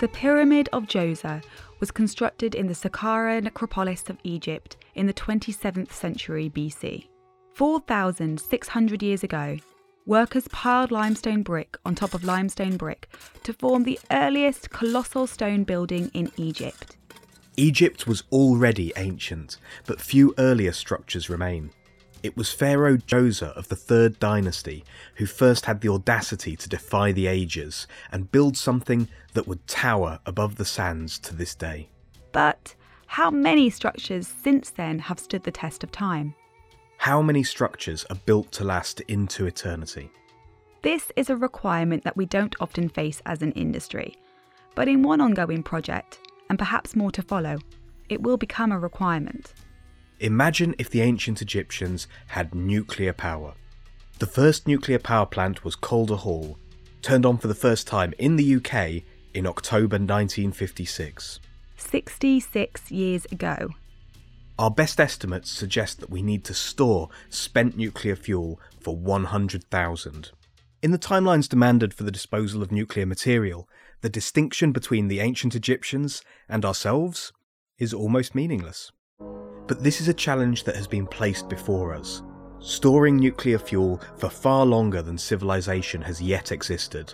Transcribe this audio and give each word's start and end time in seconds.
The 0.00 0.06
Pyramid 0.06 0.68
of 0.72 0.84
Djoser 0.84 1.42
was 1.80 1.90
constructed 1.90 2.54
in 2.54 2.68
the 2.68 2.74
Saqqara 2.74 3.42
necropolis 3.42 4.08
of 4.08 4.16
Egypt 4.22 4.76
in 4.94 5.08
the 5.08 5.12
27th 5.12 5.90
century 5.90 6.48
BC. 6.48 7.08
4,600 7.54 9.02
years 9.02 9.24
ago, 9.24 9.58
workers 10.06 10.46
piled 10.52 10.92
limestone 10.92 11.42
brick 11.42 11.76
on 11.84 11.96
top 11.96 12.14
of 12.14 12.22
limestone 12.22 12.76
brick 12.76 13.08
to 13.42 13.52
form 13.52 13.82
the 13.82 13.98
earliest 14.12 14.70
colossal 14.70 15.26
stone 15.26 15.64
building 15.64 16.12
in 16.14 16.30
Egypt. 16.36 16.96
Egypt 17.56 18.06
was 18.06 18.22
already 18.30 18.92
ancient, 18.96 19.56
but 19.84 20.00
few 20.00 20.32
earlier 20.38 20.70
structures 20.70 21.28
remain. 21.28 21.72
It 22.22 22.36
was 22.36 22.50
Pharaoh 22.50 22.96
Djoser 22.96 23.56
of 23.56 23.68
the 23.68 23.76
Third 23.76 24.18
Dynasty 24.18 24.84
who 25.16 25.26
first 25.26 25.66
had 25.66 25.80
the 25.80 25.88
audacity 25.88 26.56
to 26.56 26.68
defy 26.68 27.12
the 27.12 27.28
ages 27.28 27.86
and 28.10 28.32
build 28.32 28.56
something 28.56 29.08
that 29.34 29.46
would 29.46 29.66
tower 29.68 30.18
above 30.26 30.56
the 30.56 30.64
sands 30.64 31.18
to 31.20 31.34
this 31.34 31.54
day. 31.54 31.90
But 32.32 32.74
how 33.06 33.30
many 33.30 33.70
structures 33.70 34.26
since 34.26 34.70
then 34.70 34.98
have 34.98 35.20
stood 35.20 35.44
the 35.44 35.52
test 35.52 35.84
of 35.84 35.92
time? 35.92 36.34
How 36.96 37.22
many 37.22 37.44
structures 37.44 38.04
are 38.10 38.16
built 38.26 38.50
to 38.52 38.64
last 38.64 39.00
into 39.02 39.46
eternity? 39.46 40.10
This 40.82 41.12
is 41.16 41.30
a 41.30 41.36
requirement 41.36 42.02
that 42.02 42.16
we 42.16 42.26
don't 42.26 42.56
often 42.60 42.88
face 42.88 43.22
as 43.26 43.42
an 43.42 43.52
industry, 43.52 44.16
but 44.74 44.88
in 44.88 45.02
one 45.02 45.20
ongoing 45.20 45.62
project, 45.62 46.18
and 46.50 46.58
perhaps 46.58 46.96
more 46.96 47.12
to 47.12 47.22
follow, 47.22 47.58
it 48.08 48.22
will 48.22 48.36
become 48.36 48.72
a 48.72 48.78
requirement. 48.78 49.52
Imagine 50.20 50.74
if 50.78 50.90
the 50.90 51.00
ancient 51.00 51.40
Egyptians 51.40 52.08
had 52.28 52.52
nuclear 52.52 53.12
power. 53.12 53.54
The 54.18 54.26
first 54.26 54.66
nuclear 54.66 54.98
power 54.98 55.26
plant 55.26 55.64
was 55.64 55.76
Calder 55.76 56.16
Hall, 56.16 56.58
turned 57.02 57.24
on 57.24 57.38
for 57.38 57.46
the 57.46 57.54
first 57.54 57.86
time 57.86 58.12
in 58.18 58.34
the 58.34 58.56
UK 58.56 59.04
in 59.32 59.46
October 59.46 59.94
1956. 59.94 61.38
66 61.76 62.90
years 62.90 63.26
ago. 63.26 63.70
Our 64.58 64.72
best 64.72 64.98
estimates 64.98 65.52
suggest 65.52 66.00
that 66.00 66.10
we 66.10 66.20
need 66.20 66.42
to 66.46 66.54
store 66.54 67.10
spent 67.28 67.76
nuclear 67.76 68.16
fuel 68.16 68.60
for 68.80 68.96
100,000. 68.96 70.32
In 70.82 70.90
the 70.90 70.98
timelines 70.98 71.48
demanded 71.48 71.94
for 71.94 72.02
the 72.02 72.10
disposal 72.10 72.60
of 72.60 72.72
nuclear 72.72 73.06
material, 73.06 73.68
the 74.00 74.08
distinction 74.08 74.72
between 74.72 75.06
the 75.06 75.20
ancient 75.20 75.54
Egyptians 75.54 76.22
and 76.48 76.64
ourselves 76.64 77.32
is 77.78 77.94
almost 77.94 78.34
meaningless. 78.34 78.90
But 79.68 79.84
this 79.84 80.00
is 80.00 80.08
a 80.08 80.14
challenge 80.14 80.64
that 80.64 80.76
has 80.76 80.86
been 80.86 81.06
placed 81.06 81.50
before 81.50 81.92
us, 81.92 82.22
storing 82.58 83.18
nuclear 83.18 83.58
fuel 83.58 84.00
for 84.16 84.30
far 84.30 84.64
longer 84.64 85.02
than 85.02 85.18
civilization 85.18 86.00
has 86.00 86.22
yet 86.22 86.52
existed, 86.52 87.12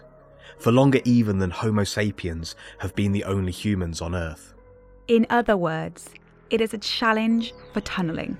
for 0.60 0.70
longer 0.70 1.00
even 1.04 1.38
than 1.38 1.50
Homo 1.50 1.82
sapiens 1.82 2.54
have 2.78 2.94
been 2.94 3.10
the 3.10 3.24
only 3.24 3.50
humans 3.50 4.00
on 4.00 4.14
Earth. 4.14 4.54
In 5.08 5.26
other 5.30 5.56
words, 5.56 6.10
it 6.48 6.60
is 6.60 6.72
a 6.72 6.78
challenge 6.78 7.52
for 7.72 7.80
tunnelling. 7.80 8.36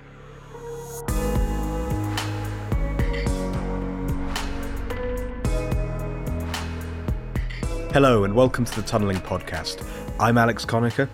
Hello 7.93 8.23
and 8.23 8.33
welcome 8.33 8.65
to 8.65 8.77
the 8.81 8.87
Tunnelling 8.87 9.21
Podcast. 9.23 9.85
I'm 10.21 10.39
Alex 10.39 10.65
Conacher. 10.65 11.09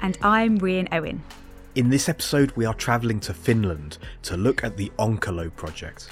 And 0.00 0.18
I'm 0.20 0.58
Rian 0.58 0.88
Owen. 0.92 1.22
In 1.76 1.90
this 1.90 2.08
episode, 2.08 2.52
we 2.52 2.64
are 2.64 2.72
travelling 2.72 3.20
to 3.20 3.34
Finland 3.34 3.98
to 4.22 4.38
look 4.38 4.64
at 4.64 4.78
the 4.78 4.90
Onkalo 4.98 5.54
project. 5.56 6.08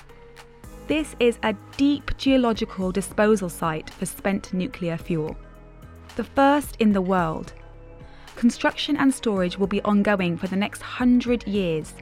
This 0.89 1.17
is 1.19 1.39
a 1.43 1.55
deep 1.79 2.15
geological 2.19 2.93
disposal 2.93 3.49
site 3.49 3.89
for 3.89 4.05
spent 4.05 4.53
nuclear 4.53 4.99
fuel, 4.99 5.35
the 6.17 6.25
first 6.25 6.77
in 6.81 6.93
the 6.93 7.01
world. 7.01 7.55
Construction 8.37 8.99
and 8.99 9.15
storage 9.15 9.57
will 9.57 9.67
be 9.67 9.81
ongoing 9.85 10.37
for 10.37 10.49
the 10.49 10.57
next 10.57 10.83
hundred 10.83 11.47
years 11.47 11.95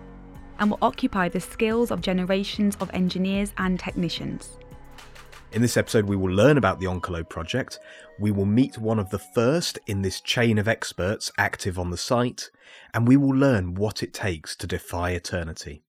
and 0.58 0.68
will 0.68 0.78
occupy 0.82 1.28
the 1.28 1.38
skills 1.38 1.92
of 1.92 2.00
generations 2.00 2.76
of 2.80 2.90
engineers 2.92 3.52
and 3.58 3.78
technicians. 3.78 4.58
In 5.52 5.60
this 5.60 5.76
episode, 5.76 6.06
we 6.06 6.16
will 6.16 6.34
learn 6.34 6.56
about 6.56 6.80
the 6.80 6.86
Onkalo 6.86 7.28
project. 7.28 7.78
We 8.18 8.30
will 8.30 8.46
meet 8.46 8.78
one 8.78 8.98
of 8.98 9.10
the 9.10 9.18
first 9.18 9.78
in 9.86 10.00
this 10.00 10.22
chain 10.22 10.56
of 10.56 10.66
experts 10.66 11.30
active 11.36 11.78
on 11.78 11.90
the 11.90 11.98
site, 11.98 12.50
and 12.94 13.06
we 13.06 13.18
will 13.18 13.36
learn 13.36 13.74
what 13.74 14.02
it 14.02 14.14
takes 14.14 14.56
to 14.56 14.66
defy 14.66 15.10
eternity. 15.10 15.82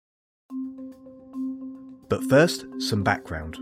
But 2.09 2.25
first, 2.25 2.65
some 2.77 3.03
background. 3.03 3.57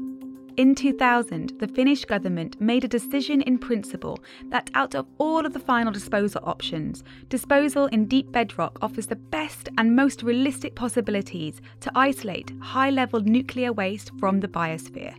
In 0.58 0.74
2000, 0.74 1.60
the 1.60 1.68
Finnish 1.68 2.04
government 2.06 2.60
made 2.60 2.84
a 2.84 2.88
decision 2.88 3.44
in 3.44 3.60
principle 3.60 4.20
that 4.50 4.72
out 4.74 4.96
of 4.96 5.06
all 5.20 5.46
of 5.46 5.54
the 5.54 5.60
final 5.60 5.94
disposal 5.94 6.42
options, 6.44 7.04
disposal 7.30 7.86
in 7.88 8.08
deep 8.08 8.32
bedrock 8.32 8.80
offers 8.82 9.06
the 9.06 9.16
best 9.16 9.70
and 9.78 9.96
most 9.96 10.24
realistic 10.24 10.74
possibilities 10.74 11.62
to 11.80 11.92
isolate 11.94 12.52
high 12.60 12.90
level 12.90 13.20
nuclear 13.22 13.72
waste 13.72 14.10
from 14.20 14.40
the 14.40 14.48
biosphere. 14.48 15.16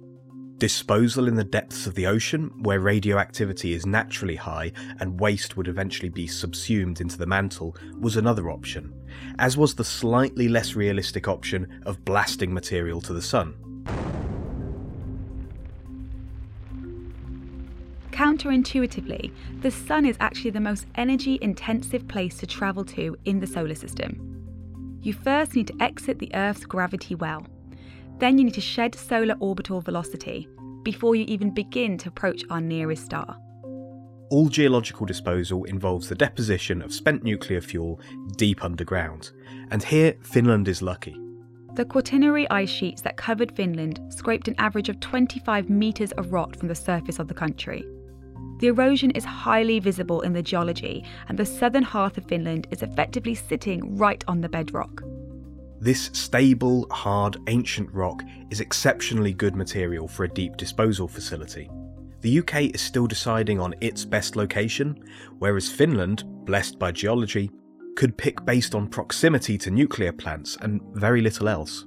Disposal 0.63 1.27
in 1.27 1.35
the 1.35 1.43
depths 1.43 1.89
of 1.89 1.97
the 1.97 2.07
ocean, 2.07 2.53
where 2.61 2.79
radioactivity 2.79 3.73
is 3.73 3.85
naturally 3.85 4.37
high 4.37 4.71
and 5.01 5.19
waste 5.19 5.57
would 5.57 5.67
eventually 5.67 6.09
be 6.09 6.29
subsumed 6.29 7.01
into 7.01 7.19
the 7.19 7.27
mantle, 7.27 7.75
was 7.99 8.17
another 8.17 8.49
option, 8.49 8.95
as 9.41 9.57
was 9.57 9.75
the 9.75 9.83
slightly 9.83 10.47
less 10.47 10.77
realistic 10.77 11.27
option 11.27 11.83
of 11.85 12.05
blasting 12.05 12.55
material 12.55 13.01
to 13.01 13.13
the 13.13 13.21
sun. 13.21 13.57
Counterintuitively, 18.13 19.33
the 19.63 19.71
sun 19.73 20.07
is 20.07 20.17
actually 20.21 20.51
the 20.51 20.61
most 20.61 20.87
energy 20.95 21.41
intensive 21.43 22.07
place 22.07 22.39
to 22.39 22.47
travel 22.47 22.85
to 22.85 23.17
in 23.25 23.41
the 23.41 23.49
solar 23.49 23.75
system. 23.75 25.01
You 25.03 25.13
first 25.13 25.57
need 25.57 25.67
to 25.67 25.83
exit 25.83 26.21
the 26.21 26.33
Earth's 26.33 26.65
gravity 26.65 27.17
well. 27.17 27.49
Then 28.19 28.39
you 28.39 28.45
need 28.45 28.55
to 28.55 28.61
shed 28.61 28.95
solar 28.95 29.35
orbital 29.41 29.81
velocity 29.81 30.49
before 30.83 31.15
you 31.15 31.25
even 31.27 31.53
begin 31.53 31.99
to 31.99 32.09
approach 32.09 32.43
our 32.51 32.61
nearest 32.61 33.05
star. 33.05 33.37
All 34.31 34.49
geological 34.49 35.05
disposal 35.05 35.65
involves 35.65 36.09
the 36.09 36.15
deposition 36.15 36.81
of 36.81 36.93
spent 36.93 37.23
nuclear 37.23 37.61
fuel 37.61 38.01
deep 38.37 38.65
underground, 38.65 39.31
and 39.71 39.83
here 39.83 40.15
Finland 40.23 40.69
is 40.69 40.81
lucky. 40.81 41.17
The 41.75 41.85
Quaternary 41.85 42.49
ice 42.51 42.71
sheets 42.71 43.03
that 43.03 43.17
covered 43.17 43.53
Finland 43.53 44.01
scraped 44.09 44.49
an 44.49 44.55
average 44.59 44.89
of 44.89 45.01
25 45.01 45.71
metres 45.71 46.13
of 46.13 46.33
rot 46.33 46.57
from 46.57 46.69
the 46.69 46.75
surface 46.75 47.19
of 47.19 47.29
the 47.29 47.35
country. 47.35 47.85
The 48.59 48.69
erosion 48.69 49.11
is 49.11 49.25
highly 49.25 49.81
visible 49.81 50.21
in 50.21 50.33
the 50.33 50.43
geology, 50.43 51.05
and 51.29 51.39
the 51.39 51.45
southern 51.45 51.83
half 51.83 52.17
of 52.17 52.25
Finland 52.25 52.69
is 52.71 52.83
effectively 52.83 53.35
sitting 53.35 53.97
right 53.97 54.23
on 54.29 54.41
the 54.41 54.49
bedrock. 54.49 55.03
This 55.83 56.11
stable, 56.13 56.87
hard, 56.93 57.39
ancient 57.49 57.93
rock 57.93 58.23
is 58.51 58.61
exceptionally 58.61 59.33
good 59.33 59.57
material 59.57 60.07
for 60.07 60.23
a 60.23 60.29
deep 60.29 60.57
disposal 60.57 61.09
facility. 61.09 61.69
The 62.21 62.39
UK 62.39 62.73
is 62.73 62.81
still 62.81 63.09
deciding 63.09 63.59
on 63.59 63.75
its 63.81 64.05
best 64.05 64.37
location, 64.37 64.97
whereas 65.41 65.69
Finland, 65.69 66.23
blessed 66.45 66.79
by 66.79 66.93
geology, 66.93 67.51
could 67.97 68.17
pick 68.17 68.45
based 68.45 68.77
on 68.77 68.87
proximity 68.87 69.59
to 69.59 69.73
nuclear 69.73 70.13
plants 70.13 70.57
and 70.61 70.81
very 70.93 71.21
little 71.21 71.49
else. 71.49 71.85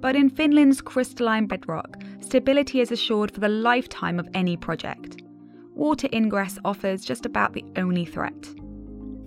But 0.00 0.16
in 0.16 0.30
Finland's 0.30 0.80
crystalline 0.80 1.48
bedrock, 1.48 2.02
stability 2.20 2.80
is 2.80 2.90
assured 2.90 3.32
for 3.32 3.40
the 3.40 3.50
lifetime 3.50 4.18
of 4.18 4.30
any 4.32 4.56
project. 4.56 5.20
Water 5.74 6.08
ingress 6.10 6.58
offers 6.64 7.04
just 7.04 7.26
about 7.26 7.52
the 7.52 7.66
only 7.76 8.06
threat. 8.06 8.61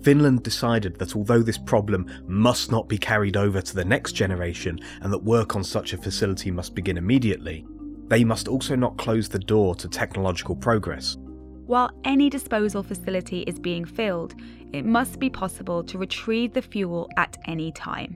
Finland 0.06 0.44
decided 0.44 1.00
that 1.00 1.16
although 1.16 1.42
this 1.42 1.58
problem 1.58 2.06
must 2.28 2.72
not 2.72 2.88
be 2.88 2.96
carried 2.96 3.36
over 3.36 3.60
to 3.60 3.74
the 3.74 3.84
next 3.84 4.12
generation 4.12 4.80
and 5.02 5.12
that 5.12 5.24
work 5.24 5.56
on 5.56 5.64
such 5.64 5.94
a 5.94 5.98
facility 5.98 6.52
must 6.52 6.76
begin 6.76 6.96
immediately, 6.96 7.66
they 8.08 8.24
must 8.24 8.48
also 8.48 8.76
not 8.76 8.96
close 9.00 9.28
the 9.28 9.40
door 9.40 9.74
to 9.74 9.88
technological 9.88 10.56
progress. 10.56 11.18
While 11.66 11.90
any 12.04 12.30
disposal 12.30 12.84
facility 12.84 13.40
is 13.48 13.58
being 13.58 13.84
filled, 13.84 14.36
it 14.74 14.86
must 14.86 15.20
be 15.20 15.32
possible 15.32 15.84
to 15.86 15.98
retrieve 15.98 16.54
the 16.54 16.62
fuel 16.62 17.10
at 17.18 17.36
any 17.46 17.72
time. 17.72 18.16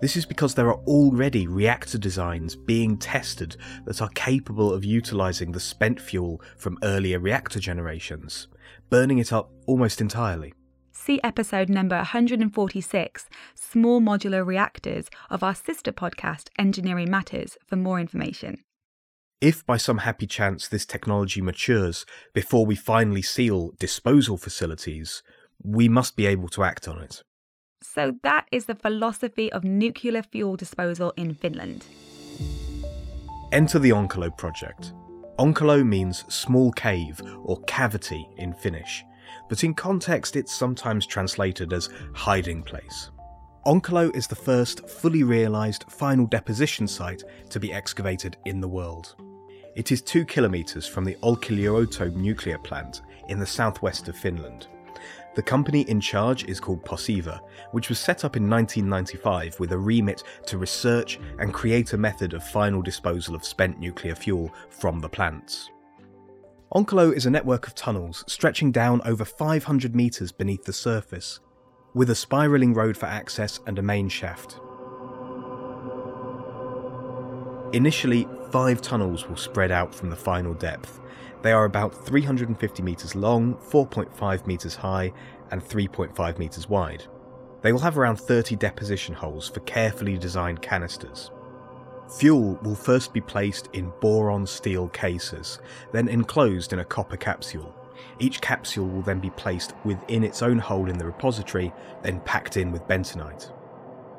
This 0.00 0.16
is 0.16 0.26
because 0.26 0.56
there 0.56 0.66
are 0.66 0.82
already 0.88 1.46
reactor 1.46 1.98
designs 1.98 2.56
being 2.56 2.98
tested 2.98 3.56
that 3.84 4.02
are 4.02 4.10
capable 4.16 4.72
of 4.72 4.84
utilising 4.84 5.52
the 5.52 5.60
spent 5.60 6.00
fuel 6.00 6.42
from 6.56 6.76
earlier 6.82 7.20
reactor 7.20 7.60
generations, 7.60 8.48
burning 8.88 9.18
it 9.18 9.32
up 9.32 9.52
almost 9.68 10.00
entirely 10.00 10.54
see 11.00 11.20
episode 11.24 11.68
number 11.68 11.96
146, 11.96 13.28
Small 13.54 14.00
Modular 14.00 14.46
Reactors, 14.46 15.08
of 15.30 15.42
our 15.42 15.54
sister 15.54 15.92
podcast, 15.92 16.48
Engineering 16.58 17.10
Matters, 17.10 17.56
for 17.66 17.76
more 17.76 17.98
information. 17.98 18.58
If 19.40 19.64
by 19.64 19.78
some 19.78 19.98
happy 19.98 20.26
chance 20.26 20.68
this 20.68 20.84
technology 20.84 21.40
matures 21.40 22.04
before 22.34 22.66
we 22.66 22.76
finally 22.76 23.22
seal 23.22 23.72
disposal 23.78 24.36
facilities, 24.36 25.22
we 25.62 25.88
must 25.88 26.14
be 26.14 26.26
able 26.26 26.48
to 26.50 26.62
act 26.62 26.86
on 26.86 26.98
it. 26.98 27.22
So, 27.82 28.16
that 28.22 28.46
is 28.52 28.66
the 28.66 28.74
philosophy 28.74 29.50
of 29.50 29.64
nuclear 29.64 30.22
fuel 30.22 30.56
disposal 30.56 31.14
in 31.16 31.32
Finland. 31.32 31.86
Enter 33.52 33.78
the 33.78 33.90
Onkalo 33.90 34.36
project. 34.36 34.92
Onkalo 35.38 35.82
means 35.86 36.24
small 36.28 36.70
cave 36.72 37.22
or 37.42 37.58
cavity 37.62 38.28
in 38.36 38.52
Finnish, 38.52 39.02
but 39.48 39.64
in 39.64 39.74
context 39.74 40.36
it's 40.36 40.54
sometimes 40.54 41.06
translated 41.06 41.72
as 41.72 41.88
hiding 42.14 42.62
place. 42.62 43.10
Onkalo 43.66 44.14
is 44.16 44.26
the 44.26 44.34
first 44.34 44.88
fully 44.88 45.22
realised 45.22 45.84
final 45.88 46.26
deposition 46.26 46.88
site 46.88 47.22
to 47.50 47.60
be 47.60 47.72
excavated 47.72 48.36
in 48.46 48.60
the 48.60 48.68
world. 48.68 49.16
It 49.76 49.92
is 49.92 50.00
two 50.00 50.24
kilometres 50.24 50.86
from 50.86 51.04
the 51.04 51.16
Olkiluoto 51.22 52.14
nuclear 52.14 52.58
plant 52.58 53.02
in 53.28 53.38
the 53.38 53.46
southwest 53.46 54.08
of 54.08 54.16
Finland. 54.16 54.66
The 55.36 55.42
company 55.42 55.82
in 55.82 56.00
charge 56.00 56.44
is 56.44 56.58
called 56.58 56.84
Posiva, 56.84 57.40
which 57.70 57.88
was 57.88 58.00
set 58.00 58.24
up 58.24 58.36
in 58.36 58.50
1995 58.50 59.60
with 59.60 59.72
a 59.72 59.78
remit 59.78 60.24
to 60.46 60.58
research 60.58 61.20
and 61.38 61.54
create 61.54 61.92
a 61.92 61.98
method 61.98 62.34
of 62.34 62.42
final 62.42 62.82
disposal 62.82 63.34
of 63.34 63.44
spent 63.44 63.78
nuclear 63.78 64.14
fuel 64.14 64.52
from 64.70 64.98
the 64.98 65.08
plants. 65.08 65.70
Onkalo 66.72 67.12
is 67.12 67.26
a 67.26 67.30
network 67.30 67.66
of 67.66 67.74
tunnels 67.74 68.22
stretching 68.28 68.70
down 68.70 69.02
over 69.04 69.24
500 69.24 69.92
metres 69.92 70.30
beneath 70.30 70.66
the 70.66 70.72
surface, 70.72 71.40
with 71.94 72.08
a 72.10 72.14
spiralling 72.14 72.74
road 72.74 72.96
for 72.96 73.06
access 73.06 73.58
and 73.66 73.76
a 73.76 73.82
main 73.82 74.08
shaft. 74.08 74.60
Initially, 77.72 78.28
five 78.52 78.80
tunnels 78.80 79.28
will 79.28 79.36
spread 79.36 79.72
out 79.72 79.92
from 79.92 80.10
the 80.10 80.16
final 80.16 80.54
depth. 80.54 81.00
They 81.42 81.50
are 81.50 81.64
about 81.64 82.06
350 82.06 82.84
metres 82.84 83.16
long, 83.16 83.56
4.5 83.56 84.46
metres 84.46 84.76
high, 84.76 85.12
and 85.50 85.60
3.5 85.60 86.38
metres 86.38 86.68
wide. 86.68 87.02
They 87.62 87.72
will 87.72 87.80
have 87.80 87.98
around 87.98 88.20
30 88.20 88.54
deposition 88.54 89.16
holes 89.16 89.48
for 89.48 89.58
carefully 89.60 90.16
designed 90.16 90.62
canisters. 90.62 91.32
Fuel 92.18 92.58
will 92.62 92.74
first 92.74 93.12
be 93.12 93.20
placed 93.20 93.68
in 93.72 93.92
boron 94.00 94.46
steel 94.46 94.88
cases, 94.88 95.60
then 95.92 96.08
enclosed 96.08 96.72
in 96.72 96.80
a 96.80 96.84
copper 96.84 97.16
capsule. 97.16 97.74
Each 98.18 98.40
capsule 98.40 98.88
will 98.88 99.02
then 99.02 99.20
be 99.20 99.30
placed 99.30 99.74
within 99.84 100.24
its 100.24 100.42
own 100.42 100.58
hole 100.58 100.88
in 100.90 100.98
the 100.98 101.06
repository, 101.06 101.72
then 102.02 102.20
packed 102.20 102.56
in 102.56 102.72
with 102.72 102.86
bentonite. 102.88 103.52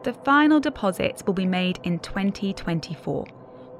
The 0.03 0.13
final 0.13 0.59
deposits 0.59 1.23
will 1.25 1.33
be 1.33 1.45
made 1.45 1.79
in 1.83 1.99
2024. 1.99 3.27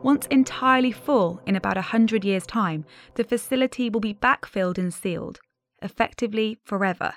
Once 0.04 0.26
entirely 0.28 0.92
full 0.92 1.40
in 1.46 1.56
about 1.56 1.76
100 1.76 2.26
years' 2.26 2.46
time, 2.46 2.86
the 3.16 3.24
facility 3.24 3.90
will 3.90 4.00
be 4.00 4.14
backfilled 4.14 4.78
and 4.78 4.94
sealed, 4.94 5.40
effectively 5.82 6.58
forever. 6.64 7.14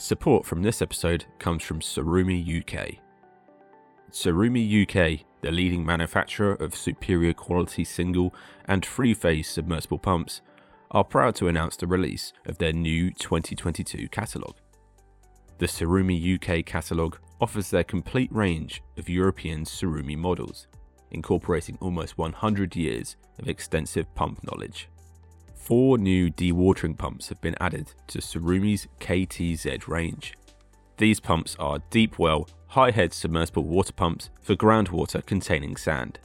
Support 0.00 0.46
from 0.46 0.62
this 0.62 0.80
episode 0.80 1.26
comes 1.38 1.62
from 1.62 1.80
Tsurumi 1.80 2.62
UK. 2.62 2.96
Tsurumi 4.10 4.82
UK, 4.82 5.26
the 5.42 5.50
leading 5.50 5.84
manufacturer 5.84 6.54
of 6.54 6.74
superior 6.74 7.34
quality 7.34 7.84
single 7.84 8.34
and 8.64 8.82
three 8.82 9.12
phase 9.12 9.46
submersible 9.46 9.98
pumps, 9.98 10.40
are 10.90 11.04
proud 11.04 11.34
to 11.34 11.48
announce 11.48 11.76
the 11.76 11.86
release 11.86 12.32
of 12.46 12.56
their 12.56 12.72
new 12.72 13.10
2022 13.10 14.08
catalogue. 14.08 14.56
The 15.58 15.66
Tsurumi 15.66 16.36
UK 16.36 16.64
catalogue 16.64 17.18
offers 17.38 17.68
their 17.68 17.84
complete 17.84 18.32
range 18.32 18.82
of 18.96 19.10
European 19.10 19.66
Tsurumi 19.66 20.16
models, 20.16 20.66
incorporating 21.10 21.76
almost 21.82 22.16
100 22.16 22.74
years 22.74 23.16
of 23.38 23.50
extensive 23.50 24.12
pump 24.14 24.42
knowledge. 24.44 24.88
Four 25.60 25.98
new 25.98 26.30
dewatering 26.30 26.96
pumps 26.96 27.28
have 27.28 27.40
been 27.42 27.54
added 27.60 27.92
to 28.08 28.18
Tsurumi's 28.18 28.88
KTZ 28.98 29.86
range. 29.86 30.34
These 30.96 31.20
pumps 31.20 31.54
are 31.60 31.82
deep 31.90 32.18
well, 32.18 32.48
high 32.68 32.90
head 32.90 33.12
submersible 33.12 33.64
water 33.64 33.92
pumps 33.92 34.30
for 34.40 34.56
groundwater 34.56 35.24
containing 35.24 35.76
sand. 35.76 36.18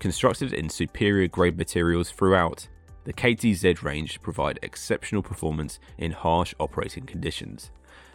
Constructed 0.00 0.52
in 0.52 0.68
superior 0.68 1.28
grade 1.28 1.56
materials 1.56 2.10
throughout, 2.10 2.68
the 3.04 3.12
KTZ 3.12 3.82
range 3.82 4.20
provide 4.20 4.58
exceptional 4.62 5.22
performance 5.22 5.78
in 5.96 6.10
harsh 6.10 6.52
operating 6.58 7.06
conditions 7.06 7.70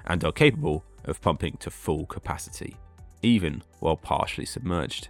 and 0.05 0.23
are 0.23 0.33
capable 0.33 0.83
of 1.05 1.21
pumping 1.21 1.55
to 1.57 1.71
full 1.71 2.05
capacity, 2.05 2.75
even 3.23 3.63
while 3.79 3.97
partially 3.97 4.45
submerged. 4.45 5.07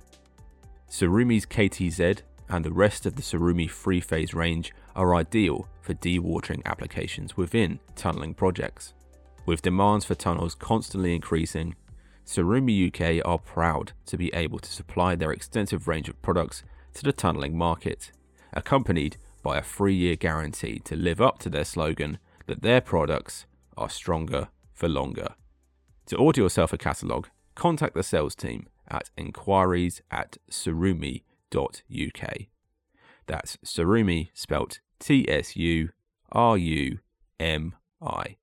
Tsurumi's 0.90 1.48
KTZ 1.48 2.22
and 2.48 2.64
the 2.64 2.72
rest 2.72 3.08
of 3.08 3.16
the 3.16 3.24
Tsurumi 3.24 3.70
three 3.70 4.00
phase 4.00 4.36
range 4.36 4.72
are 4.96 5.16
ideal 5.16 5.68
for 5.82 5.94
dewatering 5.94 6.64
applications 6.66 7.38
within 7.38 7.80
tunnelling 7.96 8.36
projects. 8.36 8.94
With 9.46 9.62
demands 9.62 10.06
for 10.06 10.16
tunnels 10.16 10.56
constantly 10.56 11.14
increasing, 11.14 11.76
Tsurumi 12.26 12.88
UK 12.88 13.24
are 13.26 13.38
proud 13.38 13.92
to 14.08 14.18
be 14.18 14.34
able 14.34 14.60
to 14.60 14.72
supply 14.72 15.16
their 15.16 15.32
extensive 15.32 15.88
range 15.88 16.10
of 16.10 16.22
products 16.22 16.64
to 16.96 17.04
the 17.04 17.14
tunnelling 17.14 17.54
market, 17.54 18.12
accompanied 18.54 19.18
by 19.44 19.58
a 19.58 19.62
three 19.62 19.94
year 19.94 20.16
guarantee 20.16 20.80
to 20.80 20.96
live 20.96 21.22
up 21.22 21.38
to 21.40 21.50
their 21.50 21.66
slogan 21.66 22.18
that 22.48 22.64
their 22.64 22.82
products 22.82 23.46
are 23.78 23.90
stronger 23.90 24.48
for 24.74 24.90
longer. 24.90 25.36
To 26.08 26.18
order 26.18 26.42
yourself 26.42 26.74
a 26.74 26.78
catalogue, 26.78 27.30
contact 27.54 27.94
the 27.94 28.04
sales 28.04 28.36
team 28.36 28.68
at 28.88 29.10
inquiries 29.18 30.02
at 30.10 30.38
tsurumi.uk. 30.50 31.22
That's 33.28 33.58
Tsurumi 33.58 34.30
spelt 34.34 34.80
T 35.00 35.26
S 35.30 35.56
U 35.56 35.90
R 36.32 36.58
U 36.58 37.00
M 37.40 37.76
I. 38.02 38.38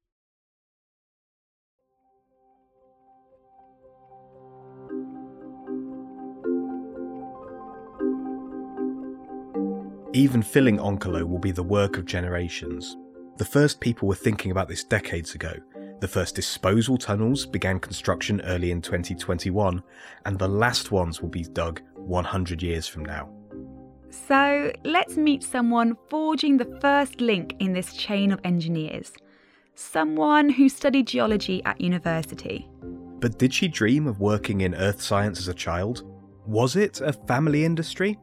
Even 10.14 10.42
filling 10.42 10.76
Onkalo 10.76 11.26
will 11.26 11.38
be 11.38 11.52
the 11.52 11.62
work 11.62 11.96
of 11.96 12.04
generations. 12.04 12.96
The 13.38 13.46
first 13.46 13.80
people 13.80 14.06
were 14.06 14.14
thinking 14.14 14.50
about 14.50 14.68
this 14.68 14.84
decades 14.84 15.34
ago, 15.34 15.54
the 16.02 16.08
first 16.08 16.34
disposal 16.34 16.98
tunnels 16.98 17.46
began 17.46 17.78
construction 17.78 18.40
early 18.40 18.72
in 18.72 18.82
2021, 18.82 19.80
and 20.26 20.36
the 20.36 20.48
last 20.48 20.90
ones 20.90 21.22
will 21.22 21.28
be 21.28 21.44
dug 21.44 21.80
100 21.94 22.60
years 22.60 22.88
from 22.88 23.04
now. 23.04 23.30
So 24.12 24.70
let's 24.84 25.16
meet 25.16 25.42
someone 25.42 25.96
forging 26.10 26.58
the 26.58 26.78
first 26.82 27.22
link 27.22 27.54
in 27.60 27.72
this 27.72 27.94
chain 27.94 28.30
of 28.30 28.40
engineers. 28.44 29.12
Someone 29.74 30.50
who 30.50 30.68
studied 30.68 31.06
geology 31.06 31.64
at 31.64 31.80
university. 31.80 32.68
But 33.20 33.38
did 33.38 33.54
she 33.54 33.68
dream 33.68 34.06
of 34.06 34.20
working 34.20 34.60
in 34.60 34.74
earth 34.74 35.00
science 35.00 35.38
as 35.38 35.48
a 35.48 35.54
child? 35.54 36.02
Was 36.46 36.76
it 36.76 37.00
a 37.00 37.14
family 37.14 37.64
industry? 37.64 38.18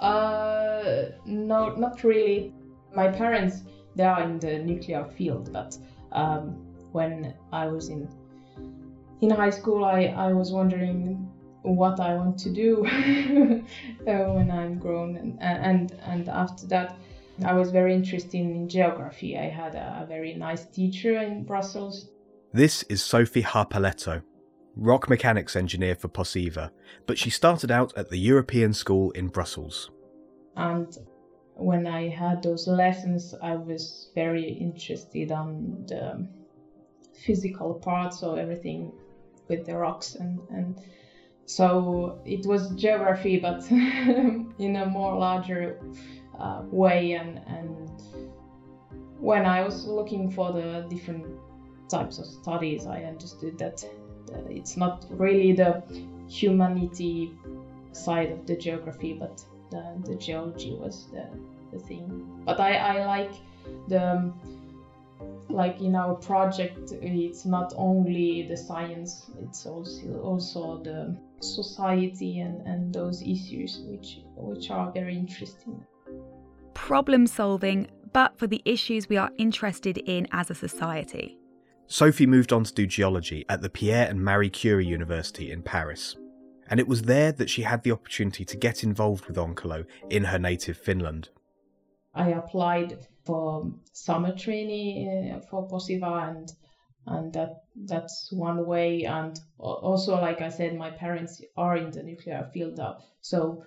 Uh, 0.00 1.08
no, 1.26 1.76
not 1.76 2.02
really. 2.04 2.54
My 2.94 3.08
parents, 3.08 3.64
they 3.94 4.04
are 4.04 4.22
in 4.22 4.38
the 4.38 4.60
nuclear 4.60 5.04
field, 5.04 5.52
but 5.52 5.76
um, 6.12 6.56
when 6.92 7.34
I 7.52 7.66
was 7.66 7.90
in 7.90 8.08
in 9.20 9.30
high 9.30 9.50
school, 9.50 9.84
I, 9.84 10.06
I 10.06 10.32
was 10.32 10.50
wondering 10.50 11.31
what 11.62 12.00
I 12.00 12.14
want 12.14 12.38
to 12.40 12.50
do 12.50 12.84
uh, 14.06 14.32
when 14.34 14.50
I'm 14.50 14.78
grown, 14.78 15.16
and, 15.16 15.38
and 15.40 15.92
and 16.02 16.28
after 16.28 16.66
that, 16.68 16.96
I 17.44 17.54
was 17.54 17.70
very 17.70 17.94
interested 17.94 18.34
in 18.34 18.68
geography. 18.68 19.38
I 19.38 19.48
had 19.48 19.74
a, 19.74 20.02
a 20.02 20.06
very 20.06 20.34
nice 20.34 20.66
teacher 20.66 21.18
in 21.18 21.44
Brussels. 21.44 22.08
This 22.52 22.82
is 22.84 23.02
Sophie 23.02 23.42
Harpaletto, 23.42 24.22
rock 24.76 25.08
mechanics 25.08 25.56
engineer 25.56 25.94
for 25.94 26.08
Posiva, 26.08 26.70
but 27.06 27.18
she 27.18 27.30
started 27.30 27.70
out 27.70 27.92
at 27.96 28.10
the 28.10 28.18
European 28.18 28.72
School 28.74 29.10
in 29.12 29.28
Brussels. 29.28 29.90
And 30.56 30.96
when 31.54 31.86
I 31.86 32.08
had 32.08 32.42
those 32.42 32.66
lessons, 32.66 33.34
I 33.42 33.56
was 33.56 34.10
very 34.14 34.52
interested 34.52 35.32
on 35.32 35.84
the 35.86 36.28
physical 37.14 37.74
part, 37.74 38.14
so 38.14 38.34
everything 38.34 38.92
with 39.48 39.64
the 39.66 39.76
rocks 39.76 40.14
and 40.16 40.40
and 40.50 40.80
so 41.56 42.18
it 42.24 42.46
was 42.46 42.70
geography, 42.70 43.38
but 43.38 43.70
in 43.70 44.76
a 44.76 44.86
more 44.86 45.18
larger 45.18 45.78
uh, 46.38 46.62
way. 46.70 47.12
And 47.12 47.40
and 47.46 47.90
when 49.20 49.44
I 49.44 49.62
was 49.62 49.86
looking 49.86 50.30
for 50.30 50.52
the 50.52 50.86
different 50.88 51.26
types 51.88 52.18
of 52.18 52.26
studies, 52.26 52.86
I 52.86 53.02
understood 53.02 53.58
that, 53.58 53.84
it's 54.48 54.78
not 54.78 55.04
really 55.10 55.52
the 55.52 55.82
humanity 56.26 57.30
side 57.92 58.30
of 58.30 58.46
the 58.46 58.56
geography, 58.56 59.12
but 59.12 59.44
the, 59.70 59.82
the 60.06 60.14
geology 60.14 60.72
was 60.72 61.08
the, 61.12 61.26
the 61.70 61.78
thing. 61.78 62.40
But 62.46 62.58
I, 62.60 62.76
I 62.76 63.04
like 63.04 63.34
the 63.88 64.32
like 65.50 65.80
in 65.82 65.94
our 65.94 66.14
project 66.14 66.92
it's 67.02 67.44
not 67.44 67.72
only 67.76 68.42
the 68.48 68.56
science 68.56 69.30
it's 69.38 69.66
also 69.66 70.18
also 70.22 70.82
the 70.82 71.14
society 71.42 72.40
and, 72.40 72.66
and 72.66 72.94
those 72.94 73.22
issues 73.22 73.80
which 73.86 74.20
which 74.36 74.70
are 74.70 74.90
very 74.92 75.16
interesting. 75.16 75.84
Problem 76.74 77.26
solving 77.26 77.88
but 78.12 78.36
for 78.38 78.46
the 78.46 78.62
issues 78.64 79.08
we 79.08 79.16
are 79.16 79.30
interested 79.38 79.98
in 79.98 80.26
as 80.32 80.50
a 80.50 80.54
society. 80.54 81.38
Sophie 81.86 82.26
moved 82.26 82.52
on 82.52 82.64
to 82.64 82.72
do 82.72 82.86
geology 82.86 83.44
at 83.48 83.62
the 83.62 83.70
pierre 83.70 84.08
and 84.08 84.22
marie 84.22 84.50
curie 84.50 84.86
university 84.86 85.50
in 85.50 85.62
paris. 85.62 86.16
And 86.68 86.80
it 86.80 86.88
was 86.88 87.02
there 87.02 87.32
that 87.32 87.50
she 87.50 87.62
had 87.62 87.82
the 87.82 87.92
opportunity 87.92 88.44
to 88.44 88.56
get 88.56 88.82
involved 88.82 89.26
with 89.26 89.36
Onkalo 89.36 89.84
in 90.08 90.24
her 90.24 90.38
native 90.38 90.76
Finland. 90.78 91.28
I 92.14 92.30
applied 92.30 93.06
for 93.24 93.72
summer 93.92 94.34
training 94.34 95.32
uh, 95.32 95.40
for 95.50 95.68
Posiva 95.68 96.28
and 96.30 96.52
and 97.06 97.32
that 97.32 97.64
that's 97.74 98.28
one 98.32 98.66
way. 98.66 99.04
And 99.04 99.38
also 99.58 100.20
like 100.20 100.40
i 100.40 100.48
said 100.48 100.76
my 100.76 100.90
parents 100.90 101.42
are 101.56 101.76
in 101.76 101.90
the 101.90 102.02
nuclear 102.02 102.50
field 102.52 102.80
so 103.20 103.64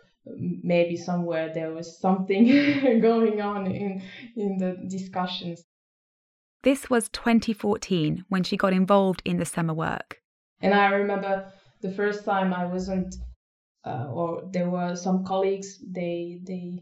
maybe 0.63 0.97
somewhere 0.97 1.51
there 1.53 1.71
was 1.71 1.99
something 1.99 2.45
going 3.01 3.41
on 3.41 3.67
in 3.67 4.01
in 4.35 4.57
the 4.57 4.77
discussions. 4.87 5.63
This 6.63 6.89
was 6.89 7.09
2014 7.09 8.25
when 8.29 8.43
she 8.43 8.57
got 8.57 8.73
involved 8.73 9.21
in 9.23 9.37
the 9.37 9.45
summer 9.45 9.73
work. 9.73 10.21
And 10.61 10.73
i 10.73 10.87
remember 10.87 11.51
the 11.81 11.91
first 11.91 12.25
time 12.25 12.53
i 12.53 12.65
wasn't 12.65 13.15
uh, 13.85 14.07
or 14.11 14.49
there 14.51 14.69
were 14.69 14.95
some 14.95 15.23
colleagues 15.23 15.77
they 15.85 16.39
they 16.43 16.81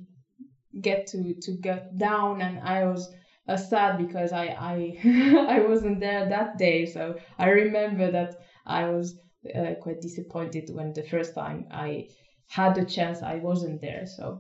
get 0.82 1.08
to 1.08 1.34
to 1.42 1.52
get 1.52 1.98
down 1.98 2.42
and 2.42 2.60
i 2.60 2.86
was 2.86 3.14
uh, 3.48 3.58
sad 3.58 3.98
because 3.98 4.32
i 4.32 4.46
i 4.46 4.98
i 5.50 5.60
wasn't 5.60 6.00
there 6.00 6.28
that 6.30 6.58
day 6.58 6.86
so 6.86 7.16
i 7.38 7.50
remember 7.50 8.12
that 8.12 8.36
i 8.66 8.88
was 8.88 9.20
uh, 9.56 9.74
quite 9.82 10.02
disappointed 10.02 10.70
when 10.74 10.94
the 10.94 11.04
first 11.04 11.36
time 11.36 11.66
i 11.72 12.08
had 12.48 12.76
the 12.76 12.86
chance 12.86 13.22
i 13.22 13.36
wasn't 13.36 13.82
there 13.82 14.06
so 14.06 14.40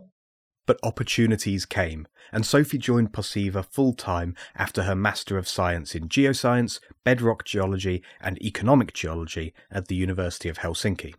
but 0.65 0.79
opportunities 0.81 1.65
came, 1.65 2.07
and 2.31 2.45
Sophie 2.45 2.77
joined 2.77 3.11
Posiva 3.11 3.63
full 3.63 3.93
time 3.93 4.33
after 4.55 4.83
her 4.83 4.95
Master 4.95 5.37
of 5.37 5.47
Science 5.47 5.93
in 5.93 6.07
Geoscience, 6.07 6.79
Bedrock 7.03 7.43
Geology, 7.43 8.01
and 8.21 8.41
Economic 8.41 8.93
Geology 8.93 9.53
at 9.69 9.87
the 9.87 9.95
University 9.95 10.47
of 10.47 10.59
Helsinki. 10.59 11.15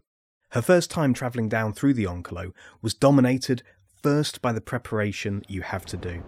Her 0.52 0.62
first 0.62 0.90
time 0.90 1.12
travelling 1.12 1.48
down 1.48 1.74
through 1.74 1.94
the 1.94 2.04
Onkalo 2.04 2.52
was 2.80 2.94
dominated 2.94 3.62
first 4.02 4.40
by 4.40 4.52
the 4.52 4.60
preparation 4.60 5.42
you 5.48 5.62
have 5.62 5.84
to 5.86 5.96
do. 5.96 6.22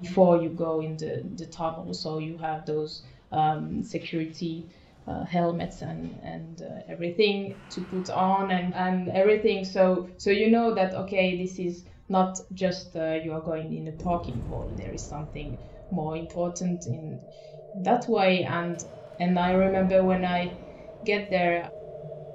Before 0.00 0.42
you 0.42 0.50
go 0.50 0.80
in 0.80 0.96
the, 0.96 1.22
the 1.34 1.46
tunnel, 1.46 1.94
so 1.94 2.18
you 2.18 2.36
have 2.38 2.66
those 2.66 3.02
um, 3.32 3.82
security 3.82 4.70
uh, 5.06 5.24
helmets 5.24 5.82
and 5.82 6.18
and 6.22 6.62
uh, 6.62 6.80
everything 6.88 7.62
to 7.70 7.80
put 7.82 8.10
on 8.10 8.50
and, 8.50 8.74
and 8.74 9.08
everything. 9.10 9.64
So 9.64 10.08
so 10.18 10.30
you 10.30 10.50
know 10.50 10.74
that 10.74 10.94
okay, 10.94 11.36
this 11.36 11.58
is 11.58 11.84
not 12.08 12.38
just 12.52 12.96
uh, 12.96 13.18
you 13.24 13.32
are 13.32 13.40
going 13.40 13.72
in 13.72 13.88
a 13.88 13.92
parking 13.92 14.40
hall. 14.42 14.72
There 14.76 14.92
is 14.92 15.06
something 15.06 15.58
more 15.90 16.16
important 16.16 16.86
in 16.86 17.26
that 17.74 18.08
way. 18.08 18.44
And 18.44 18.82
and 19.18 19.38
I 19.38 19.52
remember 19.52 20.02
when 20.04 20.24
I 20.24 20.58
get 21.04 21.30
there, 21.30 21.70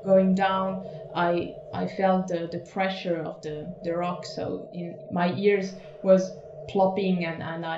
going 0.04 0.36
down, 0.36 0.90
I 1.14 1.58
I 1.74 1.88
felt 1.88 2.28
the, 2.28 2.48
the 2.52 2.60
pressure 2.60 3.22
of 3.24 3.42
the, 3.42 3.74
the 3.82 3.96
rock. 3.96 4.26
So 4.26 4.68
in 4.74 5.04
my 5.10 5.34
ears 5.36 5.76
was 6.02 6.41
plopping 6.68 7.26
and, 7.26 7.42
and 7.42 7.66
I, 7.66 7.78